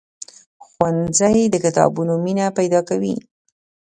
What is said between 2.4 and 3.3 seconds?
پیدا کوي.